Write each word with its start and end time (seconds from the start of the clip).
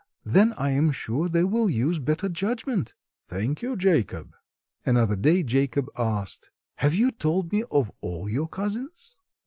Then 0.25 0.53
I 0.53 0.71
am 0.71 0.89
sure 0.91 1.29
they 1.29 1.43
will 1.43 1.69
use 1.69 1.99
better 1.99 2.27
judgment." 2.27 2.95
"Thank 3.27 3.61
you, 3.61 3.75
Jacob." 3.75 4.33
Another 4.83 5.15
day 5.15 5.43
Jacob 5.43 5.91
asked: 5.95 6.49
"Have 6.77 6.95
you 6.95 7.11
told 7.11 7.51
me 7.53 7.65
of 7.69 7.91
all 8.01 8.27
your 8.27 8.47
cousins?" 8.47 9.15